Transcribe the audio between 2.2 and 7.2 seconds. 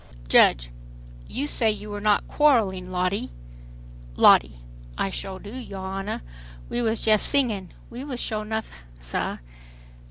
quarreling, Lottie?" LOTTIE: "I sho' do yo' hono'. We wuz